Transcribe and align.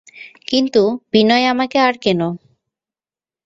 কিন্তু, 0.47 0.81
বিনয়, 1.11 1.45
আমাকে 1.45 1.77
আর 1.79 1.95
কেন? 1.97 2.21